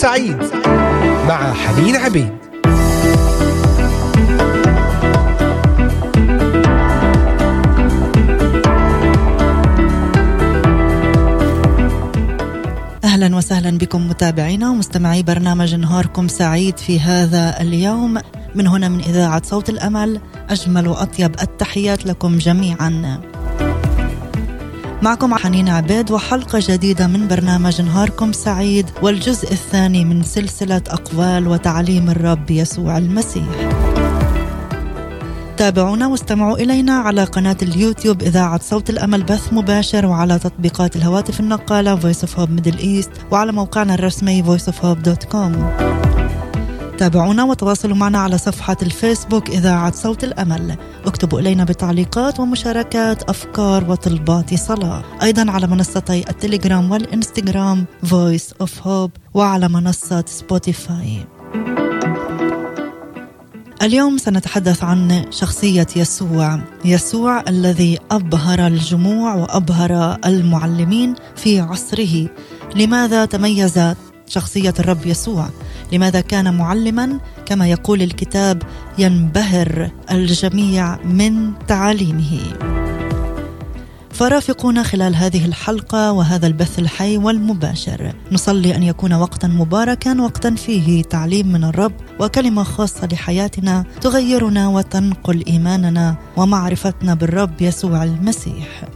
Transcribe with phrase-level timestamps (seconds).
[0.00, 0.36] سعيد
[1.28, 2.30] مع حنين عبيد
[13.04, 18.18] أهلا وسهلا بكم متابعينا ومستمعي برنامج نهاركم سعيد في هذا اليوم
[18.54, 20.20] من هنا من إذاعة صوت الأمل
[20.50, 23.20] أجمل وأطيب التحيات لكم جميعا.
[25.02, 32.10] معكم حنين عبيد وحلقة جديدة من برنامج نهاركم سعيد والجزء الثاني من سلسلة أقوال وتعليم
[32.10, 33.70] الرب يسوع المسيح.
[35.56, 42.00] تابعونا واستمعوا إلينا على قناة اليوتيوب إذاعة صوت الأمل بث مباشر وعلى تطبيقات الهواتف النقالة
[42.00, 46.09] Voice of Hope Middle East وعلى موقعنا الرسمي voiceofhope.com
[47.00, 50.76] تابعونا وتواصلوا معنا على صفحة الفيسبوك إذاعة صوت الأمل.
[51.06, 55.02] اكتبوا إلينا بتعليقات ومشاركات أفكار وطلبات صلاة.
[55.22, 61.26] أيضا على منصتي التليجرام والإنستغرام Voice of Hope وعلى منصة سبوتيفاي
[63.82, 72.28] اليوم سنتحدث عن شخصية يسوع، يسوع الذي أبهر الجموع وأبهر المعلمين في عصره.
[72.76, 73.78] لماذا تميز
[74.30, 75.48] شخصية الرب يسوع؟
[75.92, 78.62] لماذا كان معلما كما يقول الكتاب
[78.98, 82.40] ينبهر الجميع من تعاليمه؟
[84.10, 91.02] فرافقونا خلال هذه الحلقة وهذا البث الحي والمباشر نصلي أن يكون وقتا مباركا وقتا فيه
[91.02, 98.88] تعليم من الرب وكلمة خاصة لحياتنا تغيرنا وتنقل إيماننا ومعرفتنا بالرب يسوع المسيح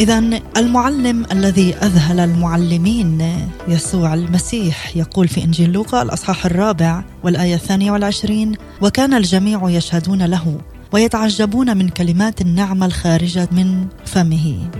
[0.00, 7.92] إذا المعلم الذي أذهل المعلمين يسوع المسيح يقول في إنجيل لوقا الأصحاح الرابع والآية الثانية
[7.92, 10.58] والعشرين وكان الجميع يشهدون له
[10.92, 14.70] ويتعجبون من كلمات النعمه الخارجة من فمه.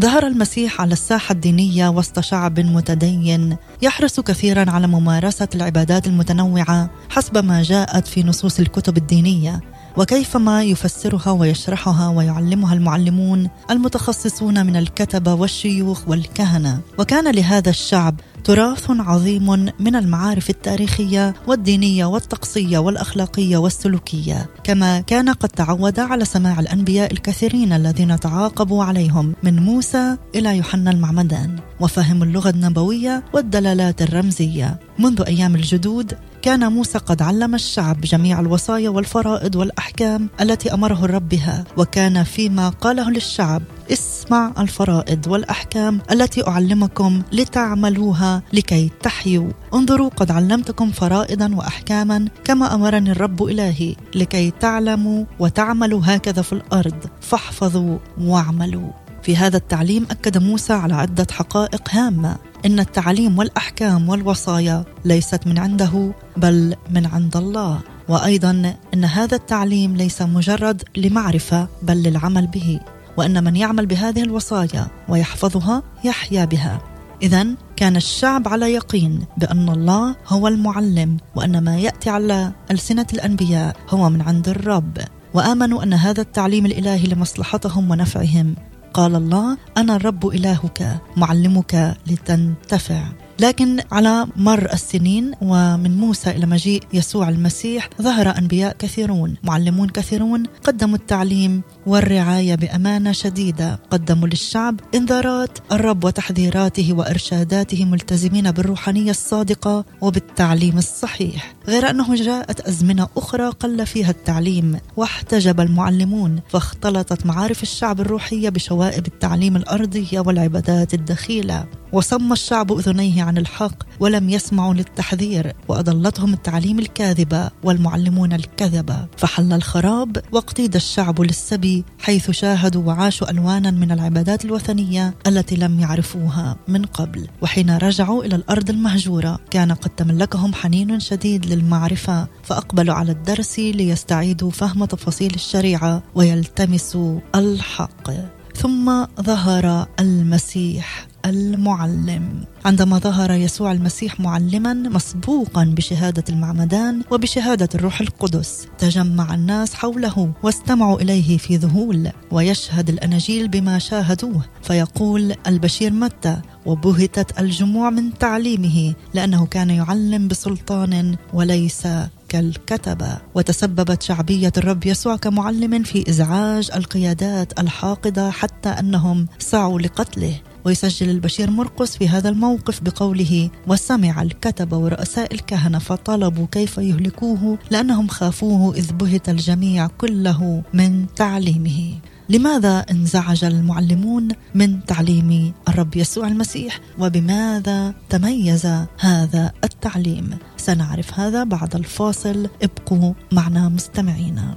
[0.00, 7.44] ظهر المسيح على الساحة الدينية وسط شعب متدين يحرص كثيرا على ممارسة العبادات المتنوعة حسب
[7.44, 9.60] ما جاءت في نصوص الكتب الدينية
[9.96, 16.80] وكيفما يفسرها ويشرحها ويعلمها المعلمون المتخصصون من الكتبه والشيوخ والكهنة.
[16.98, 25.48] وكان لهذا الشعب تراث عظيم من المعارف التاريخية والدينية والطقسية والأخلاقية والسلوكية كما كان قد
[25.48, 31.58] تعود على سماع الأنبياء الكثيرين الذين تعاقبوا عليهم من موسى إلى يوحنا المعمدان.
[31.80, 34.80] وفهم اللغة النبوية والدلالات الرمزية.
[34.98, 41.28] منذ أيام الجدود كان موسى قد علم الشعب جميع الوصايا والفرائض والأحكام التي أمره الرب
[41.28, 43.62] بها وكان فيما قاله للشعب
[43.92, 49.50] اسمع الفرائض والأحكام التي أعلمكم لتعملوها لكي تحيوا.
[49.74, 57.06] انظروا قد علمتكم فرائضا واحكاما كما أمرني الرب إلهي لكي تعلموا وتعملوا هكذا في الأرض.
[57.20, 59.03] فاحفظوا واعملوا.
[59.24, 62.36] في هذا التعليم أكد موسى على عدة حقائق هامة.
[62.66, 67.80] إن التعليم والأحكام والوصايا ليست من عنده بل من عند الله.
[68.08, 72.80] وأيضا إن هذا التعليم ليس مجرد لمعرفة بل للعمل به.
[73.16, 76.82] وإن من يعمل بهذه الوصايا ويحفظها يحيا بها.
[77.22, 77.46] اذا
[77.76, 84.10] كان الشعب على يقين بأن الله هو المعلم وإن ما يأتي على ألسنة الأنبياء هو
[84.10, 84.98] من عند الرب.
[85.34, 88.54] وآمنوا إن هذا التعليم الإلهي لمصلحتهم ونفعهم.
[88.94, 93.02] قال الله أنا الرب إلهك معلمك لتنتفع.
[93.40, 100.42] لكن على مر السنين ومن موسى إلى مجيء يسوع المسيح ظهر أنبياء كثيرون معلمون كثيرون
[100.64, 103.80] قدموا التعليم والرعاية بأمانة شديدة.
[103.90, 111.53] قدموا للشعب إنذارات الرب وتحذيراته وإرشاداته ملتزمين بالروحانية الصادقة وبالتعليم الصحيح.
[111.68, 119.06] غير انه جاءت أزمنة أخرى قل فيها التعليم واحتجب المعلمون فاختلطت معارف الشعب الروحية بشوائب
[119.06, 121.66] التعليم الأرضية والعبادات الدخيلة.
[121.92, 130.16] وصم الشعب أذنيه عن الحق ولم يسمعوا للتحذير وأضلتهم التعليم الكاذبه والمعلمون الكذبه فحل الخراب
[130.32, 137.28] واقتيد الشعب للسبي حيث شاهدوا وعاشوا ألوانا من العبادات الوثنية التي لم يعرفوها من قبل.
[137.42, 144.50] وحين رجعوا إلى الأرض المهجورة كان قد تملكهم حنين شديد للمعرفة فأقبلوا على الدرس ليستعيدوا
[144.50, 148.33] فهم تفاصيل الشريعة ويلتمسوا الحق.
[148.56, 152.44] ثم ظهر المسيح المعلم.
[152.64, 161.00] عندما ظهر يسوع المسيح معلما مسبوقا بشهادة المعمدان وبشهادة الروح القدس تجمع الناس حوله واستمعوا
[161.00, 164.44] إليه في ذهول ويشهد الاناجيل بما شاهدوه.
[164.62, 171.86] فيقول البشير متى؟ وبهتت الجموع من تعليمه لأنه كان يعلم بسلطان وليس
[172.34, 180.40] كالكتبة وتسببت شعبية الرب يسوع كمعلم في إزعاج القيادات الحاقدة حتى أنهم سعوا لقتله.
[180.64, 188.08] ويسجل البشير مرقس في هذا الموقف بقوله وسمع الكتبة ورؤساء الكهنة فطلبوا كيف يهلكوه لأنهم
[188.08, 191.94] خافوه إذ بهت الجميع كله من تعليمه.
[192.28, 198.66] لماذا انزعج المعلمون من تعليم الرب يسوع المسيح؟ وبماذا تميز
[198.98, 202.48] هذا التعليم؟ سنعرف هذا بعد الفاصل.
[202.62, 204.56] ابقوا معنا مستمعينا.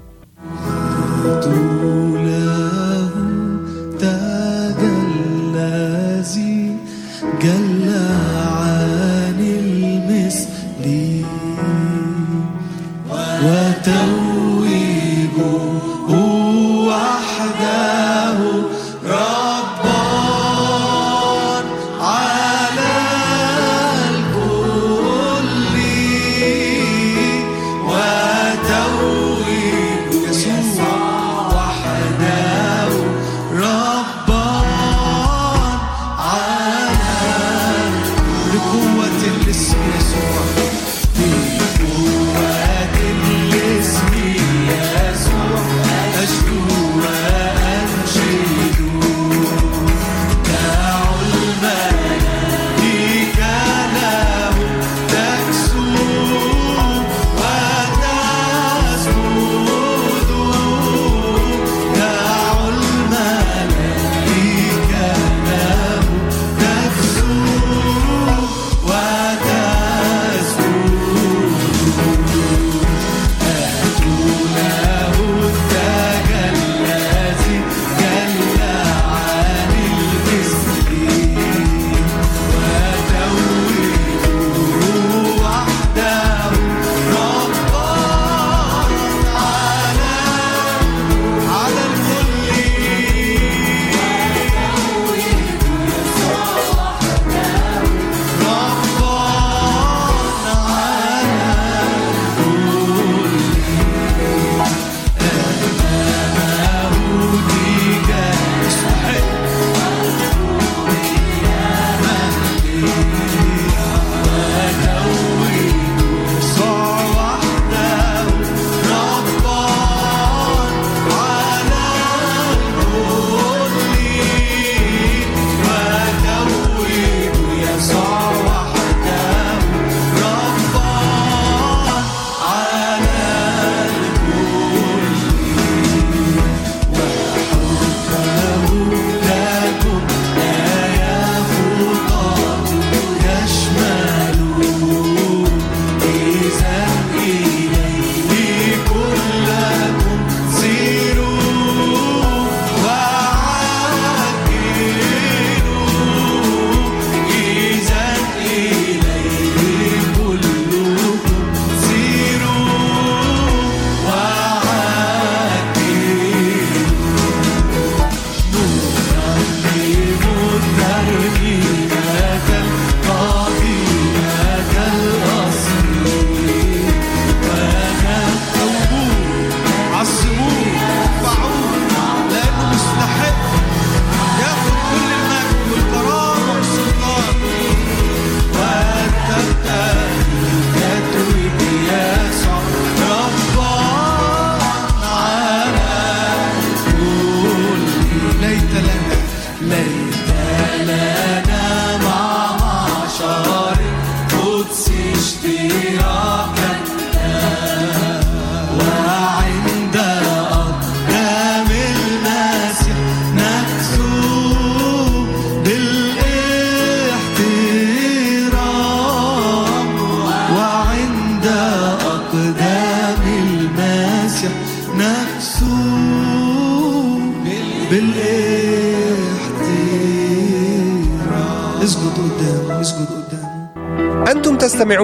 [7.42, 7.90] جل
[8.46, 11.26] عن المثل
[13.44, 14.27] وتو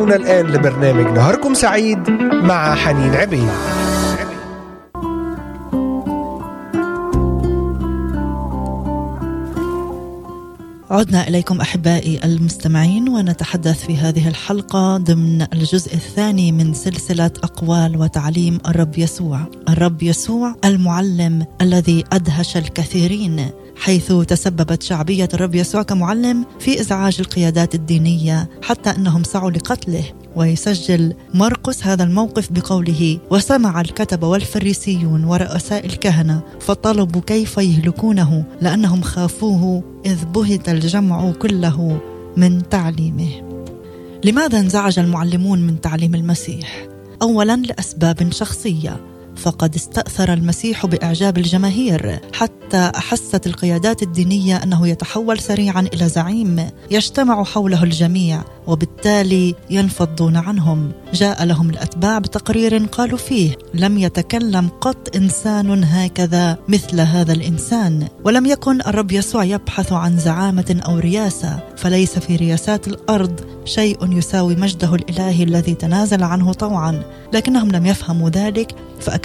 [0.04, 2.10] تستمعون الآن لبرنامج نهاركم سعيد
[2.44, 3.50] مع حنين عبيد.
[11.04, 18.60] عدنا إليكم أحبائي المستمعين ونتحدث في هذه الحلقة ضمن الجزء الثاني من سلسلة أقوال وتعليم
[18.68, 26.82] الرب يسوع، الرب يسوع المعلم الذي أدهش الكثيرين حيث تسببت شعبية الرب يسوع كمعلم في
[26.82, 30.04] إزعاج القيادات الدينية حتى إنهم سعوا لقتله.
[30.36, 39.84] ويسجل مرقس هذا الموقف بقوله وسمع الكتب والفريسيون ورؤساء الكهنة فطلبوا كيف يهلكونه لأنهم خافوه
[40.06, 42.00] إذ بهت الجمع كله
[42.38, 43.30] من تعليمه.
[44.24, 46.88] لماذا انزعج المعلمون من تعليم المسيح؟
[47.22, 49.13] اولا لأسباب شخصية.
[49.44, 57.44] فقد استأثر المسيح بإعجاب الجماهير حتى أحست القيادات الدينية أنه يتحول سريعا إلى زعيم يجتمع
[57.44, 60.92] حوله الجميع وبالتالي ينفضون عنهم.
[61.14, 68.46] جاء لهم الأتباع بتقرير قالوا فيه لم يتكلم قط إنسان هكذا مثل هذا الإنسان ولم
[68.46, 74.96] يكن الرب يسوع يبحث عن زعامة أو رياسة فليس في رياسات الأرض شيء يساوي مجده
[74.96, 77.04] الإلهي الذي تنازل عنه طوعا.
[77.34, 78.76] لكنهم لم يفهموا ذلك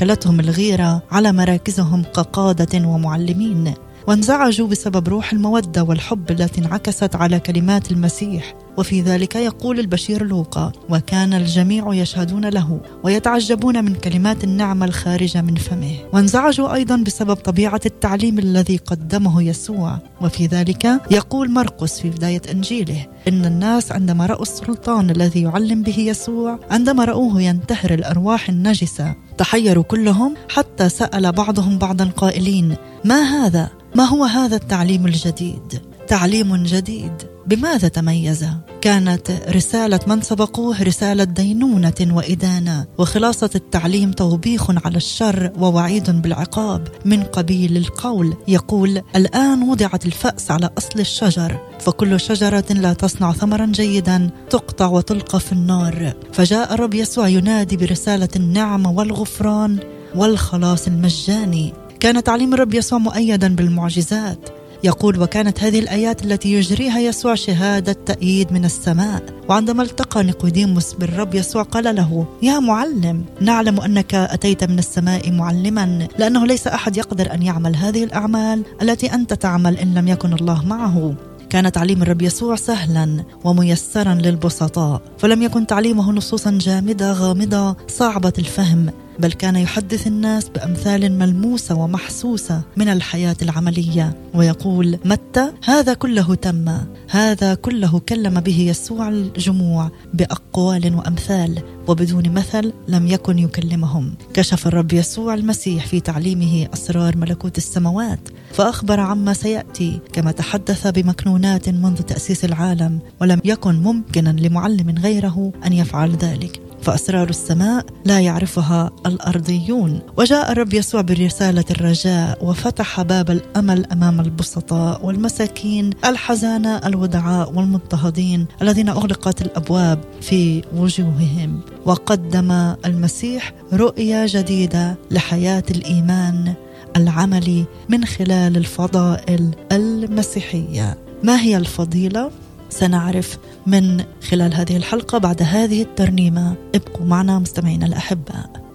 [0.09, 3.75] فأكلتهم الغيرة على مراكزهم كقادة ومعلمين.
[4.09, 8.55] وانزعجوا بسبب روح المودة والحب التي انعكست على كلمات المسيح.
[8.77, 15.55] وفي ذلك يقول البشير لوقا وكان الجميع يشهدون له ويتعجبون من كلمات النعمة الخارجة من
[15.55, 19.99] فمه وانزعجوا أيضا بسبب طبيعة التعليم الذي قدمه يسوع.
[20.21, 25.99] وفي ذلك يقول مرقس في بداية إنجيله إن الناس عندما رأوا السلطان الذي يعلم به
[25.99, 33.78] يسوع عندما رأوه ينتهر الأرواح النجسة تحيروا كلهم حتى سأل بعضهم بعضا قائلين ما هذا؟
[33.99, 37.13] ما هو هذا التعليم الجديد؟ تعليم جديد.
[37.47, 38.47] بماذا تميز؟
[38.81, 47.23] كانت رسالة من سبقوه رسالة دينونة وإدانة وخلاصة التعليم توبيخ على الشر ووعيد بالعقاب من
[47.23, 48.37] قبيل القول.
[48.49, 55.41] يقول الآن وضعت الفأس على أصل الشجر فكل شجرة لا تصنع ثمرا جيدا تقطع وتلقى
[55.41, 56.13] في النار.
[56.33, 59.79] فجاء الرب يسوع ينادي برسالة النعمه والغفران
[60.15, 61.73] والخلاص المجاني.
[62.01, 64.39] كان تعليم الرب يسوع مؤيدا بالمعجزات.
[64.85, 69.23] يقول وكانت هذه الآيات التي يجريها يسوع شهادة تأييد من السماء.
[69.49, 76.09] وعندما التقى نيقوديموس بالرب يسوع قال له يا معلم نعلم أنك أتيت من السماء معلما
[76.19, 80.65] لأنه ليس أحد يقدر أن يعمل هذه الأعمال التي أنت تعمل إن لم يكن الله
[80.65, 81.15] معه.
[81.51, 88.91] كان تعليم الرب يسوع سهلا وميسرا للبسطاء فلم يكن تعليمه نصوصا جامدة غامضة صعبة الفهم.
[89.19, 96.79] بل كان يحدث الناس بأمثال ملموسة ومحسوسة من الحياة العملية ويقول متى؟ هذا كله تم.
[97.11, 104.15] هذا كله كلم به يسوع الجموع بأقوال وأمثال وبدون مثل لم يكن يكلمهم.
[104.35, 111.69] كشف الرب يسوع المسيح في تعليمه أسرار ملكوت السماوات فأخبر عما سيأتي كما تحدث بمكنونات
[111.69, 116.68] منذ تأسيس العالم ولم يكن ممكنا لمعلم غيره أن يفعل ذلك.
[116.83, 120.01] فأسرار السماء لا يعرفها الأرضيون.
[120.17, 128.89] وجاء الرب يسوع برسالة الرجاء وفتح باب الأمل أمام البسطاء والمساكين الحزانه الودعاء والمضطهدين الذين
[128.89, 131.61] أغلقت الأبواب في وجوههم.
[131.87, 132.51] وقدم
[132.85, 136.55] المسيح رؤيه جديدة لحياة الإيمان
[136.97, 140.99] العملي من خلال الفضائل المسيحية.
[141.23, 142.31] ما هي الفضيلة؟
[142.71, 146.55] سنعرف من خلال هذه الحلقة بعد هذه الترنيمة.
[146.75, 148.69] ابقوا معنا مستمعينا الأحباء.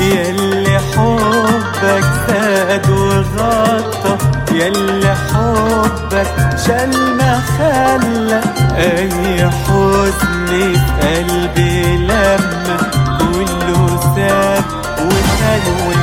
[0.00, 4.18] يلي حبك زاد وغطى
[4.52, 4.93] يلي
[5.84, 6.26] حبك
[6.66, 8.40] شال ما خلى
[8.76, 12.76] أي حزن في قلبي لما
[13.18, 14.64] كله ساب
[15.00, 15.93] وخل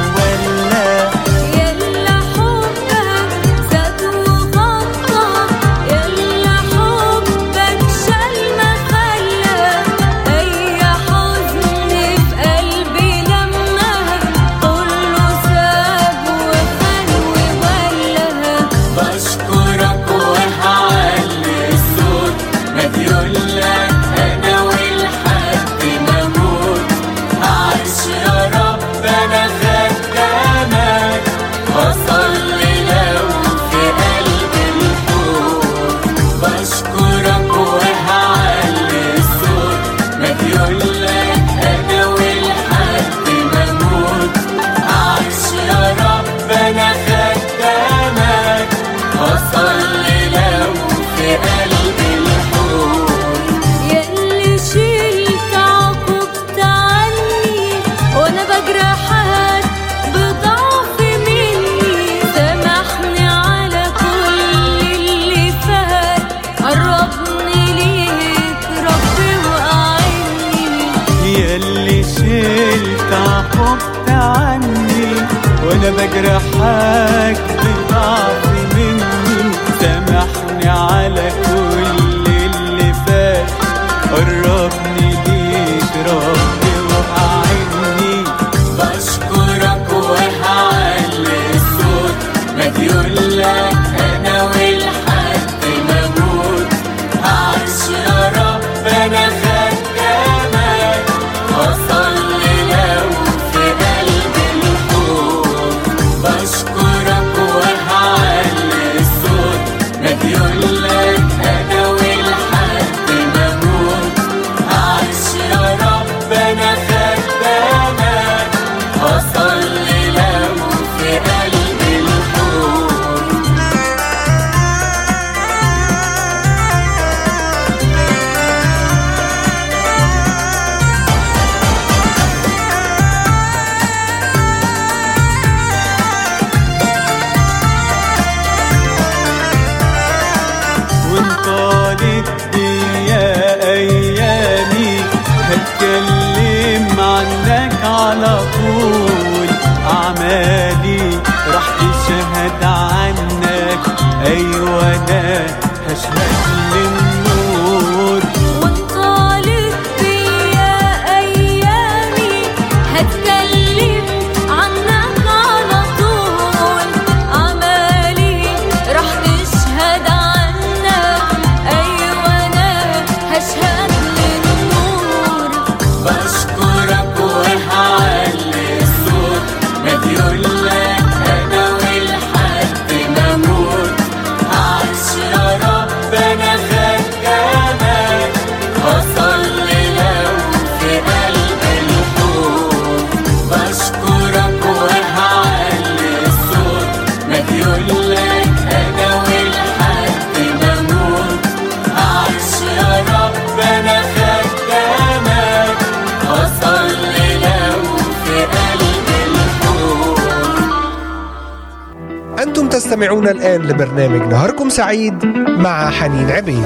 [213.65, 216.65] لبرنامج نهاركم سعيد مع حنين عبيد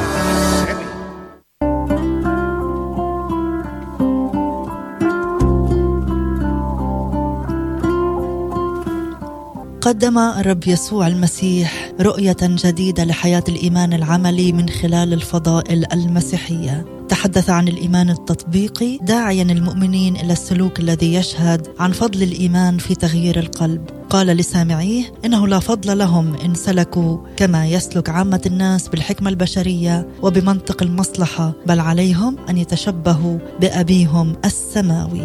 [9.85, 16.85] قدم الرب يسوع المسيح رؤية جديدة لحياة الإيمان العملي من خلال الفضائل المسيحية.
[17.09, 23.39] تحدث عن الإيمان التطبيقي داعيا المؤمنين إلى السلوك الذي يشهد عن فضل الإيمان في تغيير
[23.39, 24.04] القلب.
[24.15, 30.83] قال لسامعيه إنه لا فضل لهم إن سلكوا كما يسلك عامة الناس بالحكمة البشرية وبمنطق
[30.83, 35.21] المصلحة بل عليهم أن يتشبهوا بأبيهم السماوي.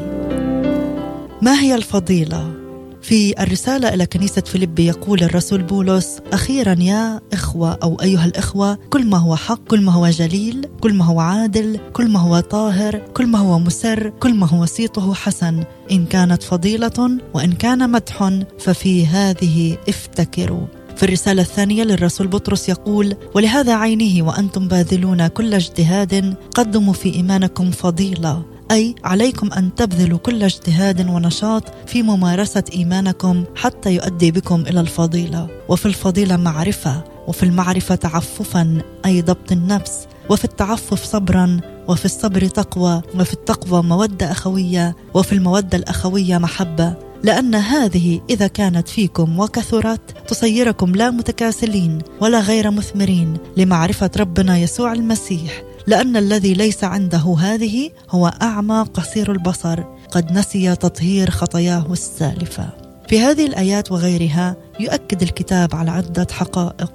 [1.42, 2.59] ما هي الفضيلة؟
[3.02, 9.06] في الرسالة إلى كنيسة فيليبي يقول الرسول بولس أخيرا يا إخوة أو أيها الإخوة كل
[9.06, 13.02] ما هو حق كل ما هو جليل كل ما هو عادل كل ما هو طاهر
[13.14, 15.64] كل ما هو مسر كل ما هو صيته حسن.
[15.90, 20.66] إن كانت فضيلة وإن كان مدح ففي هذه افتكروا.
[20.96, 27.70] في الرسالة الثانية للرسول بطرس يقول: ولهذا عينه وأنتم باذلون كل اجتهاد قدموا في إيمانكم
[27.70, 34.80] فضيلة، أي عليكم أن تبذلوا كل اجتهاد ونشاط في ممارسة إيمانكم حتى يؤدي بكم إلى
[34.80, 42.46] الفضيلة، وفي الفضيلة معرفة، وفي المعرفة تعففا أي ضبط النفس، وفي التعفف صبرا وفي الصبر
[42.46, 46.94] تقوى وفي التقوى مودة أخوية وفي المودة الأخوية محبة.
[47.22, 54.92] لأن هذه إذا كانت فيكم وكثرت تصيركم لا متكاسلين ولا غير مثمرين لمعرفة ربنا يسوع
[54.92, 55.62] المسيح.
[55.86, 59.84] لأن الذي ليس عنده هذه هو أعمى قصير البصر.
[60.10, 62.68] قد نسي تطهير خطاياه السالفة.
[63.08, 66.92] في هذه الآيات وغيرها يؤكد الكتاب على عدة حقائق.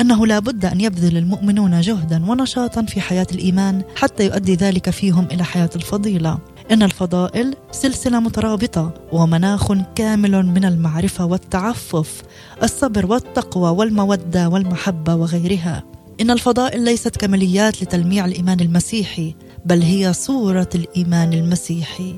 [0.00, 5.26] أنه لا بد أن يبذل المؤمنون جهدا ونشاطا في حياة الإيمان حتى يؤدي ذلك فيهم
[5.32, 6.38] إلى حياة الفضيلة.
[6.70, 12.22] إن الفضائل سلسلة مترابطة ومناخ كامل من المعرفة والتعفف
[12.62, 15.95] الصبر والتقوى والمودة والمحبة وغيرها.
[16.20, 22.14] إن الفضائل ليست كماليات لتلميع الإيمان المسيحي بل هي صورة الإيمان المسيحي.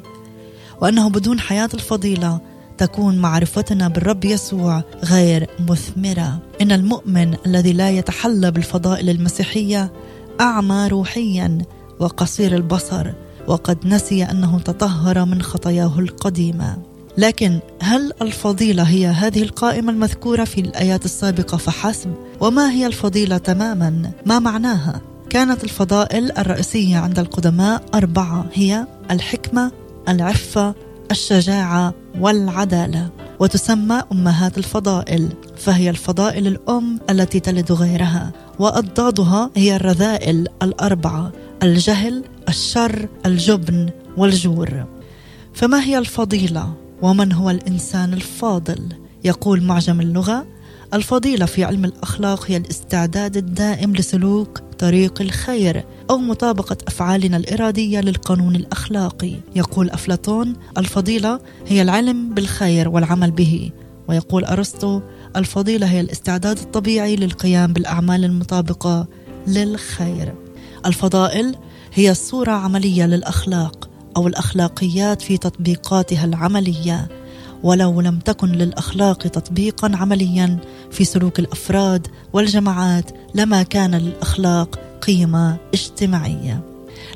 [0.80, 2.40] وأنه بدون حياة الفضيلة
[2.78, 6.42] تكون معرفتنا بالرب يسوع غير مثمرة.
[6.62, 9.92] إن المؤمن الذي لا يتحلى بالفضائل المسيحية
[10.40, 11.58] أعمى روحيا
[12.00, 13.12] وقصير البصر
[13.46, 16.87] وقد نسي أنه تطهر من خطاياه القديمة.
[17.18, 24.10] لكن هل الفضيلة هي هذه القائمة المذكورة في الآيات السابقة فحسب؟ وما هي الفضيلة تماما؟
[24.26, 25.00] ما معناها؟
[25.30, 29.72] كانت الفضائل الرئيسية عند القدماء أربعة هي الحكمة،
[30.08, 30.74] العفة،
[31.10, 41.32] الشجاعة والعدالة وتسمى أمهات الفضائل فهي الفضائل الأم التي تلد غيرها وأضدادها هي الرذائل الأربعة
[41.62, 44.84] الجهل الشر الجبن والجور
[45.54, 48.88] فما هي الفضيلة ومن هو الإنسان الفاضل؟
[49.24, 50.46] يقول معجم اللغة
[50.94, 58.56] الفضيلة في علم الأخلاق هي الاستعداد الدائم لسلوك طريق الخير أو مطابقة أفعالنا الإرادية للقانون
[58.56, 59.34] الأخلاقي.
[59.56, 63.70] يقول أفلاطون الفضيلة هي العلم بالخير والعمل به.
[64.08, 65.00] ويقول أرسطو
[65.36, 69.06] الفضيلة هي الاستعداد الطبيعي للقيام بالأعمال المطابقة
[69.46, 70.34] للخير.
[70.86, 71.56] الفضائل
[71.94, 73.87] هي صورة عملية للأخلاق.
[74.18, 77.08] أو الأخلاقيات في تطبيقاتها العملية
[77.62, 80.58] ولو لم تكن للأخلاق تطبيقا عمليا
[80.90, 86.60] في سلوك الأفراد والجماعات لما كان للأخلاق قيمة اجتماعية.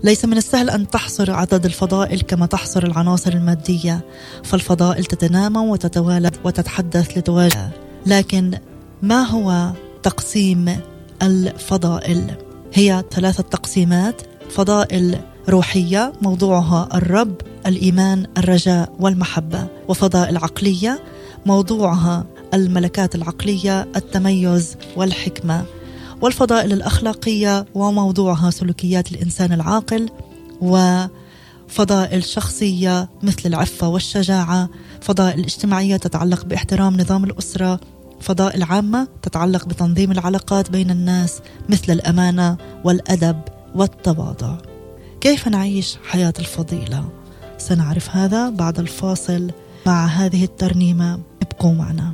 [0.04, 4.00] ليس من السهل أن تحصر عدد الفضائل كما تحصر العناصر المادية
[4.44, 7.70] فالفضائل تتنامى وتتوالد وتتحدث لتواجه.
[8.06, 8.58] لكن
[9.02, 9.70] ما هو
[10.02, 10.80] تقسيم
[11.22, 12.34] الفضائل؟
[12.74, 17.34] هي ثلاثة تقسيمات فضائل روحية موضوعها الرب
[17.66, 19.66] الإيمان الرجاء والمحبة.
[19.88, 21.02] وفضائل عقليه
[21.46, 25.64] موضوعها الملكات العقلية التميز والحكمة.
[26.20, 30.08] والفضائل الأخلاقية وموضوعها سلوكيات الإنسان العاقل.
[30.60, 34.68] وفضائل شخصية مثل العفة والشجاعة.
[35.00, 37.80] فضائل اجتماعية تتعلق باحترام نظام الأسرة.
[38.20, 43.40] فضائل عامة تتعلق بتنظيم العلاقات بين الناس مثل الأمانة والأدب
[43.74, 44.71] والتواضع.
[45.22, 47.08] كيف نعيش حياة الفضيلة؟
[47.58, 49.50] سنعرف هذا بعد الفاصل.
[49.86, 52.12] مع هذه الترنيمة ابقوا معنا.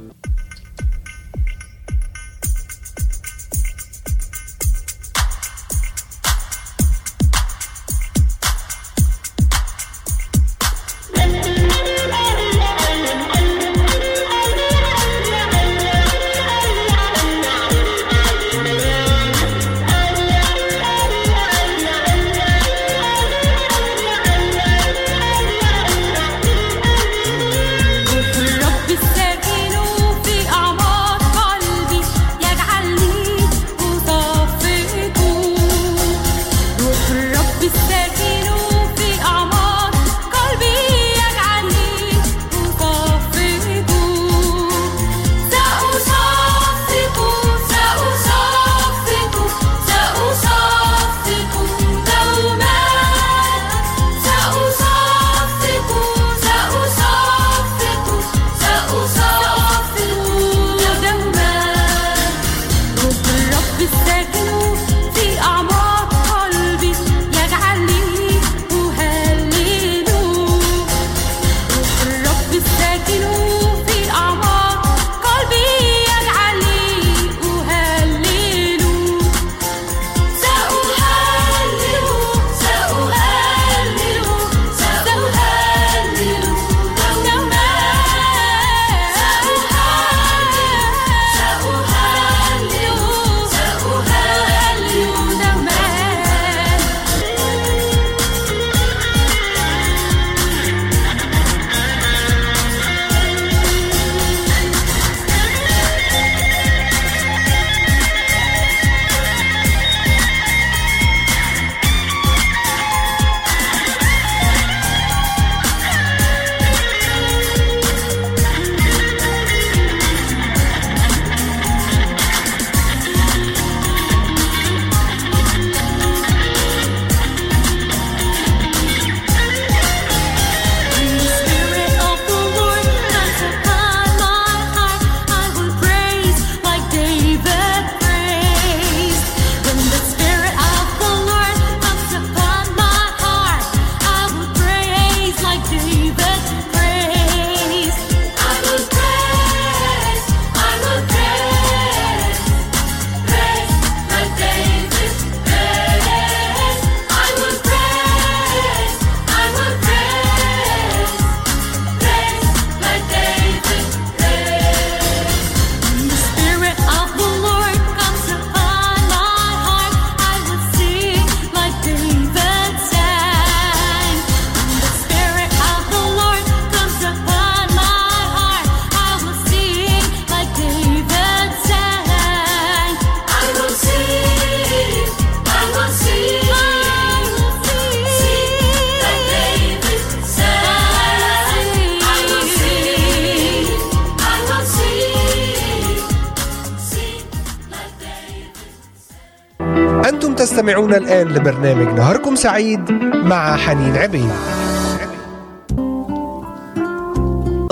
[200.11, 204.31] تستمعون الآن لبرنامج نهاركم سعيد مع حنين عبيد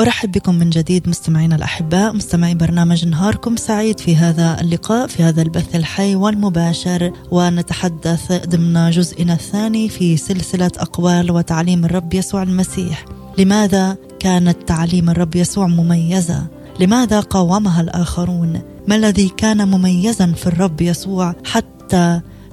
[0.00, 5.42] أرحب بكم من جديد مستمعينا الأحباء مستمعي برنامج نهاركم سعيد في هذا اللقاء في هذا
[5.42, 13.04] البث الحي والمباشر ونتحدث ضمن جزئنا الثاني في سلسلة أقوال وتعليم الرب يسوع المسيح
[13.38, 16.46] لماذا كانت تعليم الرب يسوع مميزة؟
[16.80, 21.75] لماذا قاومها الآخرون؟ ما الذي كان مميزا في الرب يسوع حتى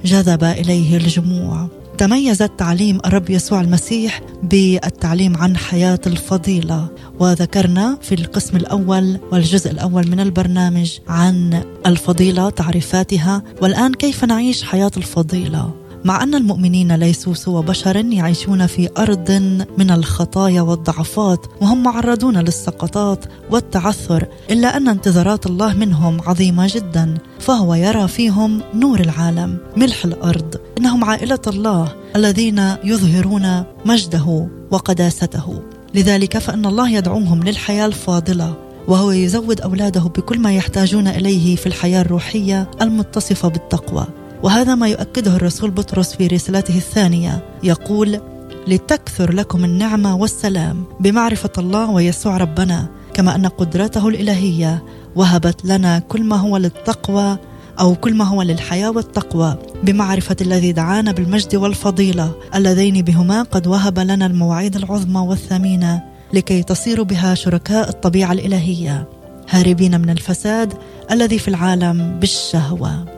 [0.06, 1.68] جذب إليه الجموع؟
[1.98, 6.88] تميزت تعليم الرب يسوع المسيح بالتعليم عن حياة الفضيلة
[7.20, 14.92] وذكرنا في القسم الأول والجزء الأول من البرنامج عن الفضيلة تعريفاتها والآن كيف نعيش حياة
[14.98, 15.74] الفضيلة
[16.06, 19.32] مع أن المؤمنين ليسوا سوى بشر يعيشون في أرض
[19.78, 27.74] من الخطايا والضعفات وهم معرضون للسقطات والتعثر إلا أن انتظارات الله منهم عظيمة جدا فهو
[27.74, 30.56] يرى فيهم نور العالم ملح الأرض.
[30.78, 35.62] إنهم عائلة الله الذين يظهرون مجده وقداسته.
[35.94, 38.54] لذلك فإن الله يدعوهم للحياة الفاضلة
[38.88, 44.08] وهو يزود أولاده بكل ما يحتاجون إليه في الحياة الروحية المتصفة بالتقوى.
[44.44, 47.44] وهذا ما يؤكده الرسول بطرس في رسالته الثانية.
[47.64, 48.20] يقول
[48.68, 54.84] لتكثر لكم النعمة والسلام بمعرفة الله ويسوع ربنا كما أن قدرته الإلهية
[55.16, 57.38] وهبت لنا كل ما هو للتقوى
[57.80, 64.00] أو كل ما هو للحياة والتقوى بمعرفة الذي دعانا بالمجد والفضيلة اللذين بهما قد وهب
[64.00, 66.04] لنا المواعيد العظمى والثمينة
[66.34, 69.08] لكي تصيروا بها شركاء الطبيعة الإلهية
[69.50, 70.74] هاربين من الفساد
[71.12, 73.13] الذي في العالم بالشهوة.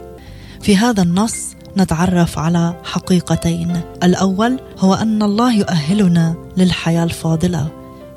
[0.66, 3.82] في هذا النص نتعرف على حقيقتين.
[4.04, 7.68] الأول هو أن الله يؤهلنا للحياة الفاضلة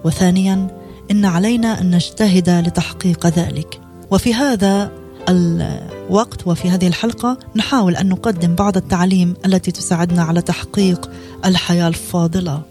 [0.05, 0.67] وثانيا
[1.11, 3.81] إن علينا أن نجتهد لتحقيق ذلك.
[4.11, 4.91] وفي هذا
[5.29, 11.11] الوقت وفي هذه الحلقة نحاول أن نقدم بعض التعليم التي تساعدنا على تحقيق
[11.45, 12.63] الحياة الفاضلة.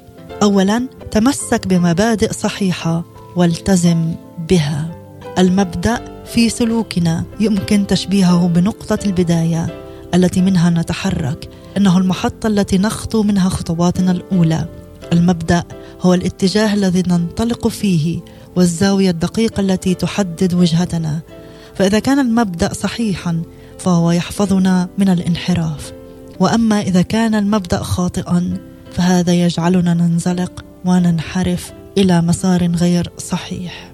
[0.44, 3.04] اولا تمسك بمبادئ صحيحة
[3.36, 4.16] والتزم
[4.50, 4.92] بها.
[5.38, 13.50] المبدأ في سلوكنا يمكن تشبيهه بنقطة البداية التي منها نتحرك إنه المحطة التي نخطو منها
[13.50, 14.68] خطواتنا الأولى.
[15.13, 15.63] المبدأ
[16.02, 18.20] هو الاتجاه الذي ننطلق فيه
[18.56, 21.20] والزاوية الدقيقة التي تحدد وجهتنا.
[21.76, 23.42] فإذا كان المبدأ صحيحا
[23.80, 25.94] فهو يحفظنا من الانحراف.
[26.40, 28.58] وأما إذا كان المبدأ خاطئا
[28.92, 33.94] فهذا يجعلنا ننزلق وننحرف إلى مسار غير صحيح.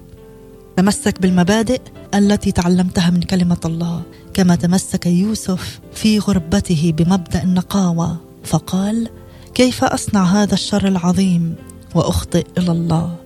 [0.76, 1.80] تمسك بالمبادئ
[2.14, 4.02] التي تعلمتها من كلمة الله
[4.34, 9.08] كما تمسك يوسف في غربته بمبدأ النقاوة فقال
[9.54, 11.54] كيف أصنع هذا الشر العظيم
[11.94, 13.16] وأخطئ إلى الله؟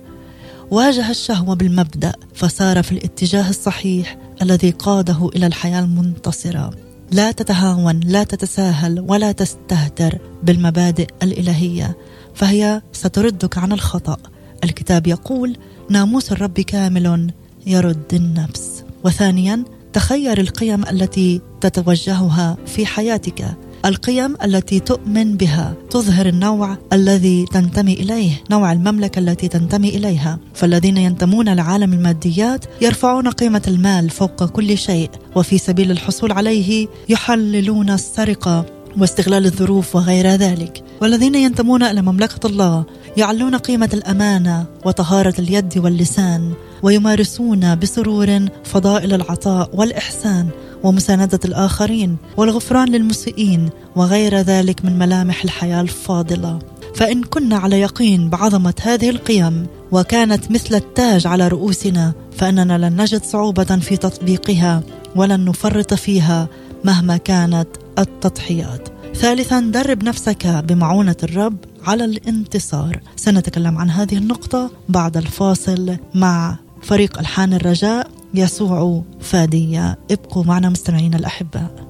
[0.71, 6.71] واجه الشهوه بالمبدأ فسار في الاتجاه الصحيح الذي قاده إلى الحياة المنتصرة.
[7.11, 11.97] لا تتهاون لا تتساهل ولا تستهتر بالمبادئ الإلهية
[12.35, 14.17] فهي ستردك عن الخطأ.
[14.63, 15.57] الكتاب يقول
[15.89, 17.33] ناموس الرب كامل
[17.67, 18.78] يرد النفس.
[19.03, 23.45] وثانيا تخير القيم التي تتوجهها في حياتك.
[23.85, 25.73] القيم التي تؤمن بها.
[25.89, 33.27] تظهر النوع الذي تنتمي إليه، نوع المملكة التي تنتمي إليها، فالذين ينتمون لعالم الماديات يرفعون
[33.27, 38.65] قيمة المال فوق كل شيء، وفي سبيل الحصول عليه يحللون السرقة
[38.97, 42.85] واستغلال الظروف وغير ذلك، والذين ينتمون إلى مملكة الله
[43.17, 50.47] يعلون قيمة الأمانة وطهارة اليد واللسان، ويمارسون بسرور فضائل العطاء والإحسان
[50.83, 56.59] ومساندة الآخرين والغفران للمسيئين وغير ذلك من ملامح الحياة الفاضلة.
[56.95, 63.23] فإن كنا على يقين بعظمة هذه القيم وكانت مثل التاج على رؤوسنا فإننا لن نجد
[63.23, 64.83] صعوبة في تطبيقها
[65.15, 66.47] ولن نفرط فيها
[66.83, 67.67] مهما كانت
[67.99, 68.89] التضحيات.
[69.15, 72.99] ثالثا درب نفسك بمعونة الرب على الانتصار.
[73.15, 81.17] سنتكلم عن هذه النقطة بعد الفاصل مع فريق الحان الرجاء يسوع فادية ابقوا معنا مستمعينا
[81.17, 81.88] الأحباء.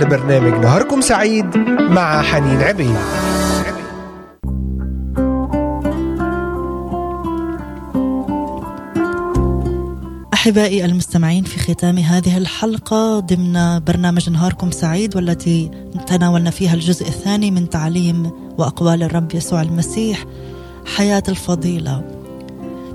[0.00, 1.56] لبرنامج نهاركم سعيد
[1.90, 2.96] مع حنين عبيد
[10.34, 15.70] أحبائي المستمعين في ختام هذه الحلقة ضمن برنامج نهاركم سعيد والتي
[16.06, 20.24] تناولنا فيها الجزء الثاني من تعليم وأقوال الرب يسوع المسيح
[20.96, 22.04] حياة الفضيلة.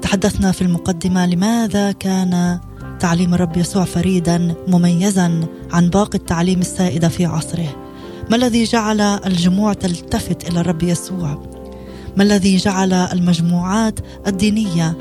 [0.01, 2.59] تحدثنا في المقدمة لماذا كان
[2.99, 7.75] تعليم الرب يسوع فريدا مميزا عن باقي التعليم السائدة في عصره.
[8.29, 11.43] ما الذي جعل الجموع تلتفت إلى الرب يسوع؟
[12.17, 14.97] ما الذي جعل المجموعات الدينية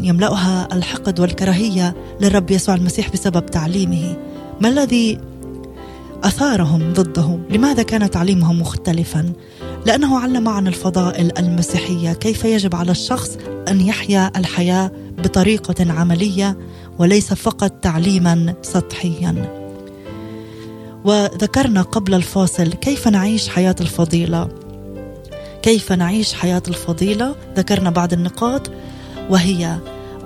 [0.00, 4.16] يملأها الحقد والكراهية للرب يسوع المسيح بسبب تعليمه
[4.60, 5.18] ما الذي
[6.24, 9.32] أثارهم ضده لماذا كان تعليمهم مختلفا
[9.86, 16.58] لأنه علم عن الفضائل المسيحية كيف يجب على الشخص أن يحيا الحياة بطريقة عملية
[17.00, 19.60] وليس فقط تعليما سطحيا.
[21.04, 24.48] وذكرنا قبل الفاصل كيف نعيش حياة الفضيلة.
[25.62, 28.70] كيف نعيش حياة الفضيلة؟ ذكرنا بعض النقاط
[29.30, 29.78] وهي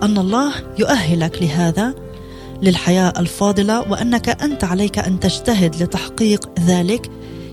[0.03, 1.95] أن الله يؤهلك لهذا
[2.62, 7.11] للحياة الفاضلة وأنك أنت عليك أن تجتهد لتحقيق ذلك.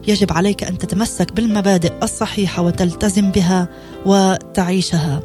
[0.08, 3.68] يجب عليك أن تتمسك بالمبادئ الصحيحة وتلتزم بها
[4.06, 5.22] وتعيشها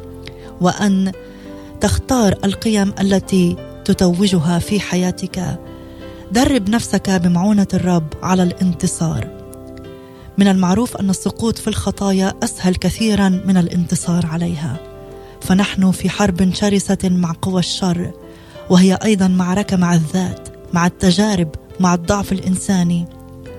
[0.61, 1.11] وأن
[1.81, 3.55] تختار القيم التي
[3.87, 5.59] تتوجها في حياتك.
[6.31, 9.27] درب نفسك بمعونة الرب على الانتصار.
[10.37, 14.77] من المعروف أن السقوط في الخطايا أسهل كثيرا من الانتصار عليها.
[15.41, 18.11] فنحن في حرب شرسة مع قوى الشر
[18.69, 23.05] وهي أيضا معركة مع الذات مع التجارب مع الضعف الإنساني.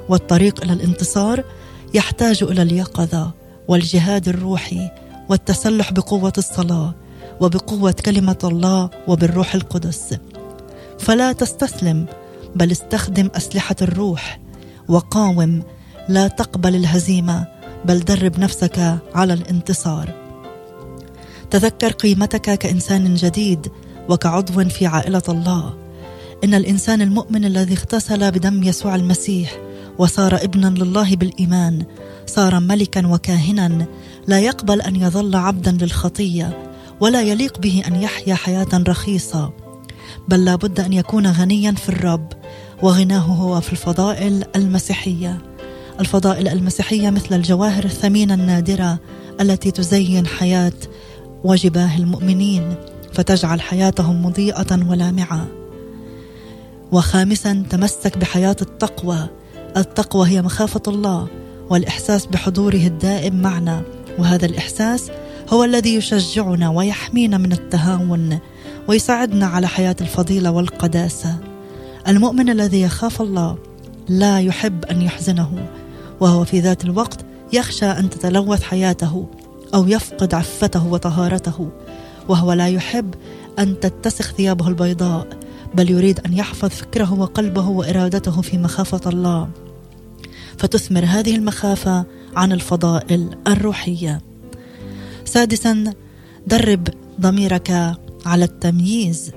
[0.09, 1.45] والطريق إلى الانتصار
[1.95, 3.31] يحتاج إلى اليقظة
[3.69, 4.91] والجهاد الروحي
[5.29, 6.95] والتسلح بقوة الصلاة.
[7.41, 10.15] وبقوة كلمة الله وبالروح القدس.
[10.99, 12.07] فلا تستسلم
[12.57, 14.41] بل استخدم أسلحة الروح.
[14.89, 15.63] وقاوم
[16.09, 17.47] لا تقبل الهزيمة
[17.85, 20.15] بل درب نفسك على الانتصار.
[21.51, 23.69] تذكر قيمتك كإنسان جديد
[24.09, 25.75] وكعضو في عائلة الله.
[26.45, 29.59] إن الإنسان المؤمن الذي اغتسل بدم يسوع المسيح
[29.99, 31.85] وصار ابنا لله بالإيمان
[32.27, 33.87] صار ملكا وكاهنا
[34.27, 36.68] لا يقبل أن يظل عبدا للخطية.
[37.01, 39.53] ولا يليق به أن يحيا حياة رخيصة.
[40.29, 42.33] بل لا بد أن يكون غنيا في الرب
[42.83, 45.39] وغناه هو في الفضائل المسيحية.
[46.01, 48.99] الفضائل المسيحية مثل الجواهر الثمينة النادرة
[49.41, 50.73] التي تزين حياة
[51.45, 52.75] وجباه المؤمنين
[53.13, 55.47] فتجعل حياتهم مضيئة ولامعة.
[56.93, 59.29] وخامسا تمسك بحياة التقوى.
[59.77, 61.29] التقوى هي مخافة الله
[61.71, 63.83] والإحساس بحضوره الدائم معنا.
[64.19, 65.11] وهذا الإحساس
[65.49, 68.39] هو الذي يشجعنا ويحمينا من التهاون
[68.89, 71.37] ويساعدنا على حياة الفضيلة والقداسة.
[72.09, 73.59] المؤمن الذي يخاف الله
[74.09, 75.69] لا يحب أن يحزنه
[76.21, 79.27] وهو في ذات الوقت يخشى أن تتلوث حياته
[79.75, 81.69] أو يفقد عفته وطهارته
[82.29, 83.15] وهو لا يحب
[83.59, 85.27] أن تتسخ ثيابه البيضاء
[85.75, 89.49] بل يريد أن يحفظ فكره وقلبه وإرادته في مخافة الله.
[90.59, 92.05] فتثمر هذه المخافة
[92.37, 94.21] عن الفضائل الروحية.
[95.29, 95.95] سادسا
[96.47, 96.89] درب
[97.21, 99.33] ضميرك على التمييز.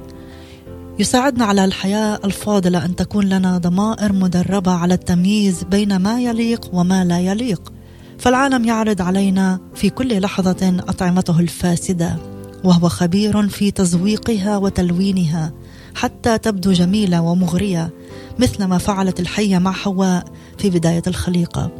[0.99, 7.05] يساعدنا على الحياة الفاضلة أن تكون لنا ضمائر مدربة على التمييز بين ما يليق وما
[7.05, 7.73] لا يليق.
[8.19, 12.17] فالعالم يعرض علينا في كل لحظة أطعمته الفاسدة
[12.63, 15.53] وهو خبير في تزويقها وتلوينها
[15.95, 17.93] حتى تبدو جميلة ومغرية
[18.39, 20.23] مثل ما فعلت الحية مع حواء
[20.57, 21.71] في بداية الخليقة.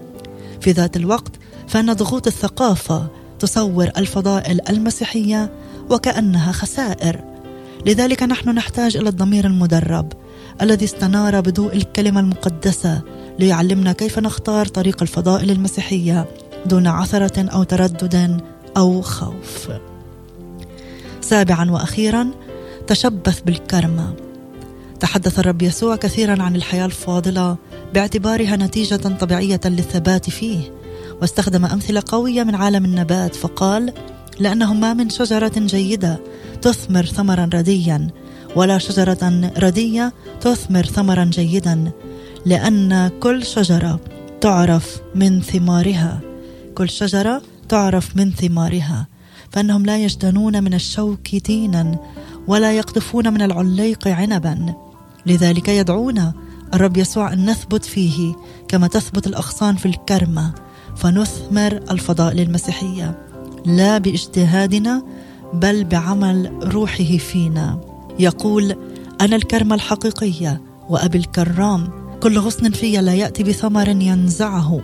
[0.62, 1.32] في ذات الوقت
[1.68, 5.52] فإن ضغوط الثقافة تصور الفضائل المسيحية
[5.90, 7.20] وكأنها خسائر.
[7.86, 10.14] لذلك نحن نحتاج إلى الضمير المدرب
[10.62, 13.02] الذي استنار بضوء الكلمة المقدسة
[13.40, 16.28] ليعلمنا كيف نختار طريق الفضائل المسيحية
[16.66, 18.42] دون عثرة أو تردد
[18.78, 19.70] أو خوف.
[21.22, 22.32] سابعا وأخيرا
[22.88, 24.14] تشبث بالكرمة.
[25.00, 27.58] تحدث الرب يسوع كثيرا عن الحياة الفاضلة
[27.94, 30.81] باعتبارها نتيجة طبيعية للثبات فيه.
[31.22, 33.94] واستخدم أمثلة قوية من عالم النبات فقال
[34.40, 36.20] لأنه ما من شجرة جيدة
[36.62, 38.08] تثمر ثمرا رديا
[38.56, 41.92] ولا شجرة ردية تثمر ثمرا جيدا
[42.46, 44.00] لأن كل شجرة
[44.42, 46.20] تعرف من ثمارها
[46.76, 49.08] كل شجرة تعرف من ثمارها
[49.52, 52.00] فإنهم لا يجتنون من الشوك تينا
[52.48, 54.74] ولا يقطفون من العليق عنبا.
[55.26, 56.34] لذلك يدعونا
[56.74, 58.36] الرب يسوع أن نثبت فيه
[58.68, 60.54] كما تثبت الأغصان في الكرمة.
[60.96, 63.20] فنثمر الفضائل المسيحيه
[63.66, 65.04] لا باجتهادنا
[65.54, 67.80] بل بعمل روحه فينا.
[68.20, 68.76] يقول
[69.22, 71.90] أنا الكرمة الحقيقية وأبي الكرام.
[72.24, 74.82] كل غصن في لا يأتي بثمر ينزعه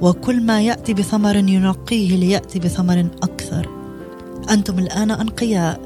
[0.00, 3.68] وكل ما يأتي بثمر ينقيه ليأتي بثمر أكثر.
[4.50, 5.80] أنتم الآن أنقياء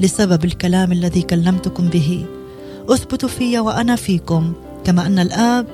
[0.00, 2.26] لسبب الكلام الذي كلمتكم به.
[2.88, 4.52] اثبتوا في وأنا فيكم
[4.84, 5.66] كما أن الآب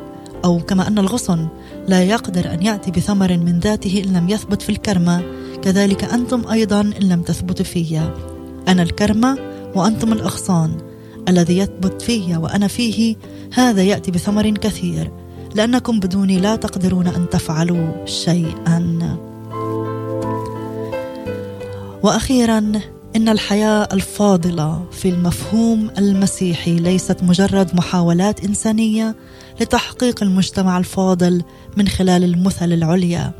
[0.45, 1.49] أو كما أن الغصن
[1.89, 5.22] لا يقدر أن يأتي بثمر من ذاته إن لم يثبت في الكرمة.
[5.62, 8.01] كذلك أنتم أيضا إن لم تثبتوا في.
[8.68, 9.39] أنا الكرمة
[9.74, 10.76] وأنتم الاغصان
[11.28, 13.16] الذي يثبت في وأنا فيه
[13.55, 15.11] هذا يأتي بثمر كثير.
[15.55, 19.18] لأنكم بدوني لا تقدرون أن تفعلوا شيئا.
[22.03, 22.72] وأخيرا
[23.16, 29.16] إن الحياة الفاضلة في المفهوم المسيحي ليست مجرد محاولات إنسانية
[29.61, 31.43] لتحقيق المجتمع الفاضل
[31.77, 33.33] من خلال المثل العليا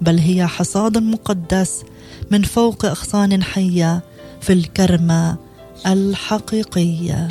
[0.00, 1.82] بل هي حصاد مقدس
[2.30, 4.02] من فوق أغصان حية
[4.40, 5.36] في الكرمة
[5.86, 7.28] الحقيقية.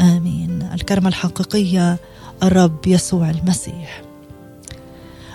[0.00, 0.68] آمين.
[0.74, 1.98] الكرمة الحقيقية
[2.42, 4.02] الرب يسوع المسيح.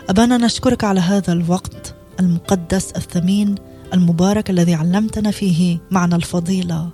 [0.10, 3.56] أبانا نشكرك على هذا الوقت المقدس الثمين
[3.94, 6.90] المبارك الذي علمتنا فيه معنى الفضيلة.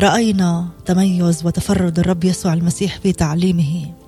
[0.00, 4.01] رأينا تميز وتفرد الرب يسوع المسيح في تعليمه.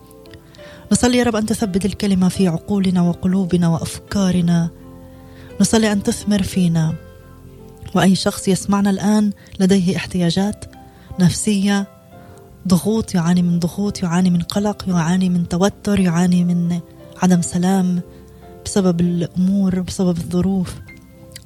[0.95, 4.71] نصلي يا رب أن تثبت الكلمة في عقولنا وقلوبنا وأفكارنا.
[5.61, 6.95] نصلي أن تثمر فينا.
[7.95, 10.65] وأي شخص يسمعنا الآن لديه احتياجات
[11.21, 11.87] نفسية
[12.69, 16.81] ضغوط يعاني من ضغوط يعاني من قلق يعاني من توتر يعاني من
[17.23, 18.01] عدم سلام
[18.65, 20.75] بسبب الأمور بسبب الظروف.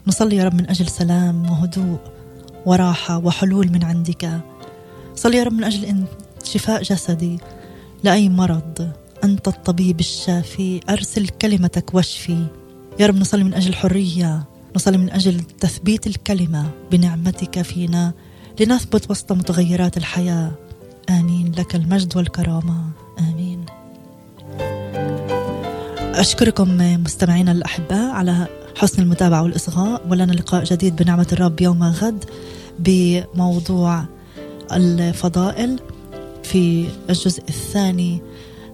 [0.07, 1.99] نصلي يا رب من أجل سلام وهدوء
[2.67, 4.41] وراحة وحلول من عندك.
[5.15, 6.05] صلي يا رب من أجل
[6.45, 7.39] شفاء جسدي
[8.05, 8.93] لأي مرض.
[9.25, 12.47] أنت الطبيب الشافي أرسل كلمتك واشفي.
[13.01, 14.45] يا رب نصلي من أجل حريه
[14.77, 18.13] نصلي من أجل تثبيت الكلمة بنعمتك فينا
[18.61, 20.53] لنثبت وسط متغيرات الحياة.
[21.11, 22.85] آمين لك المجد والكرامة.
[23.19, 23.67] آمين.
[26.15, 28.47] أشكركم مستمعينا الأحباء على
[28.77, 32.25] حسن المتابعة والإصغاء ولنا لقاء جديد بنعمة الرب يوم غد
[32.79, 34.05] بموضوع
[34.73, 35.81] الفضائل
[36.43, 38.23] في الجزء الثاني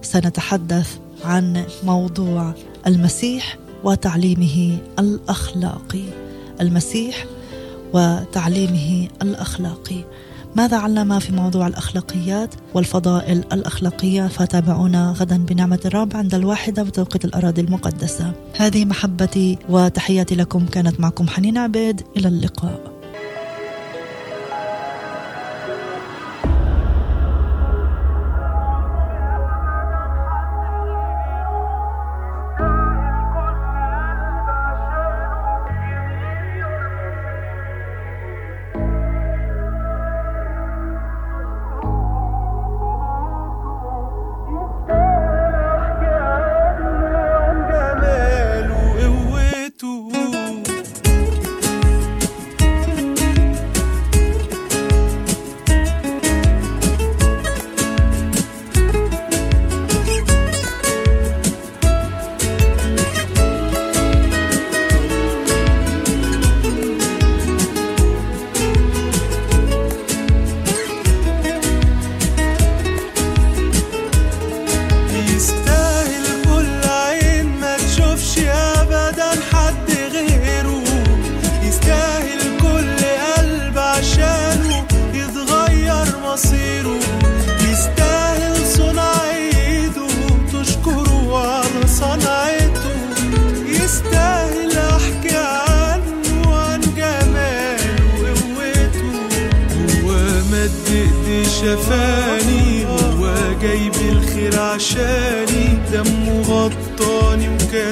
[0.05, 2.53] سنتحدث عن موضوع
[2.87, 6.03] المسيح وتعليمه الأخلاقي.
[6.61, 7.25] المسيح
[7.93, 10.03] وتعليمه الأخلاقي.
[10.55, 17.61] ماذا علم في موضوع الأخلاقيات والفضائل الأخلاقية؟ فتابعونا غدا بنعمة الرب عند الواحدة بتوقيت الأراضي
[17.61, 18.33] المقدسة.
[18.57, 20.65] هذه محبتي وتحياتي لكم.
[20.65, 22.01] كانت معكم حنين عبيد.
[22.17, 22.94] إلى اللقاء.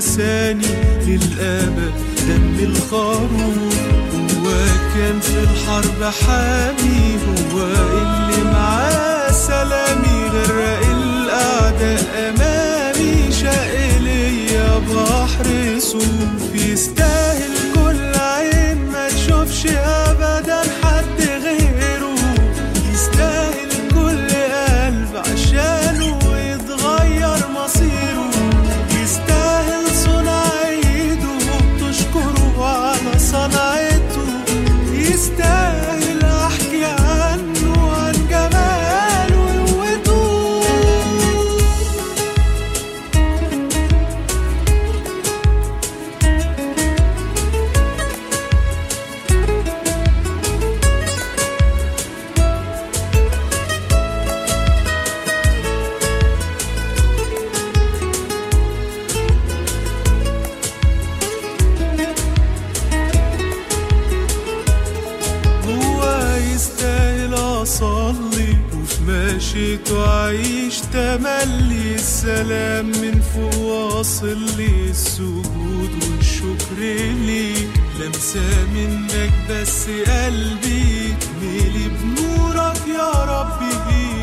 [0.03, 0.67] وكساني
[1.07, 1.93] للأبد
[2.27, 3.73] دم الخروف
[4.11, 4.51] هو
[4.95, 7.17] كان في الحرب حامي
[7.53, 15.47] هو اللي معاه سلامي غرق الأعداء أمامي شق ليا بحر
[15.93, 16.52] مكسوف
[70.93, 76.77] تملي السلام من فوق واصل لي السجود والشكر
[77.25, 77.69] ليك
[77.99, 83.73] لمسة منك بس قلبي ملي بنورك يا ربي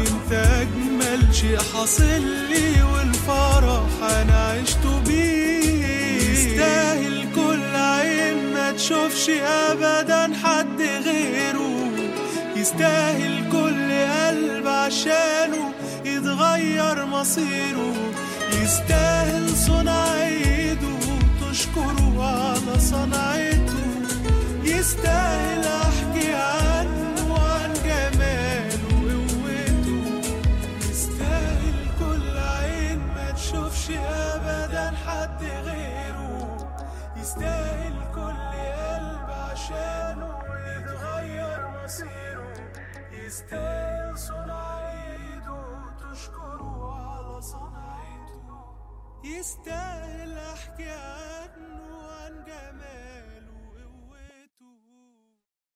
[0.01, 6.31] انت أجمل شيء حاصل لي والفرح أنا عشته بيه.
[6.33, 11.91] يستاهل كل عين ما تشوفش ابدا حد غيره.
[12.57, 15.50] يستاهل كل قلب يتغير
[17.21, 17.93] مصيره
[18.53, 20.99] يستاهل صنع ايده
[21.41, 23.85] تشكره على صنعته
[24.65, 30.05] يستاهل أحكي عنه وعن جماله وقوته.
[30.91, 36.57] يستاهل كل عين ما تشوفش ابدا حد غيره.
[37.21, 38.41] يستاهل كل
[38.81, 40.39] قلب عشانه
[40.71, 42.53] يتغير مصيره.
[43.27, 43.90] يستاهل
[49.25, 53.30] يستاهل أحكي عنه وعن جماله